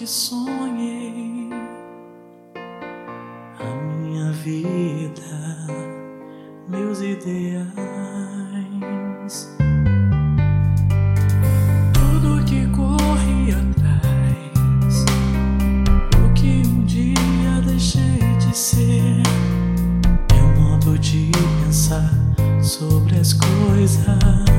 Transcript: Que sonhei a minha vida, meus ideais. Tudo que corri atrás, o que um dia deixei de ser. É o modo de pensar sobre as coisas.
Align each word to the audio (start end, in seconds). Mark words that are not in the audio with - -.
Que 0.00 0.06
sonhei 0.06 1.50
a 2.56 3.64
minha 3.84 4.32
vida, 4.32 5.20
meus 6.66 7.02
ideais. 7.02 7.68
Tudo 11.92 12.42
que 12.46 12.66
corri 12.68 13.52
atrás, 13.52 15.04
o 16.24 16.32
que 16.32 16.62
um 16.66 16.82
dia 16.86 17.60
deixei 17.66 18.20
de 18.38 18.56
ser. 18.56 19.22
É 20.34 20.42
o 20.42 20.60
modo 20.62 20.98
de 20.98 21.30
pensar 21.62 22.10
sobre 22.62 23.18
as 23.18 23.34
coisas. 23.34 24.49